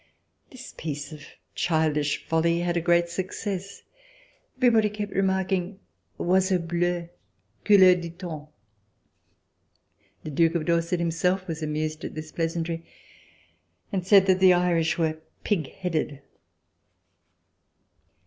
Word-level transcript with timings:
This 0.49 0.73
piece 0.77 1.11
of 1.11 1.21
childish 1.53 2.25
folly 2.25 2.61
had 2.61 2.75
a 2.75 2.81
great 2.81 3.07
success. 3.07 3.83
Everybody 4.57 4.89
kept 4.89 5.13
remarking: 5.13 5.79
"Oiseau 6.19 6.57
bleu, 6.57 7.07
couleur 7.63 7.93
du 8.01 8.09
temps." 8.09 8.51
The 10.23 10.31
Duke 10.31 10.55
of 10.55 10.65
Dorset 10.65 10.99
him 10.99 11.11
self 11.11 11.47
was 11.47 11.61
amused 11.61 12.03
at 12.03 12.15
this 12.15 12.31
pleasantry 12.31 12.83
and 13.91 14.03
said 14.03 14.25
that 14.25 14.39
the 14.39 14.53
Irish 14.53 14.97
were 14.97 15.19
pig 15.43 15.67
headed! 15.71 16.23